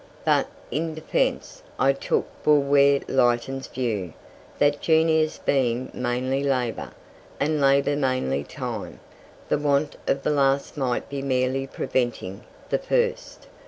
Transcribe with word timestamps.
But, 0.25 0.47
in 0.71 0.95
defence, 0.95 1.61
I 1.77 1.93
took 1.93 2.25
Bulwer 2.41 3.01
Lytton's 3.07 3.67
view, 3.67 4.13
that 4.57 4.81
genius 4.81 5.37
being 5.37 5.91
mainly 5.93 6.41
labour, 6.43 6.89
and 7.39 7.61
labour 7.61 7.95
mainly 7.95 8.43
time, 8.43 8.99
the 9.47 9.59
want 9.59 9.97
of 10.07 10.23
the 10.23 10.31
last 10.31 10.75
might 10.75 11.07
be 11.07 11.21
merely 11.21 11.67
preventing 11.67 12.43
the 12.69 12.79
first. 12.79 13.45